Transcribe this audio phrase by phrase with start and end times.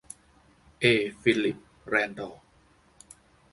[0.79, 0.85] เอ
[1.21, 1.57] ฟิลลิป
[1.89, 2.29] แรนดอ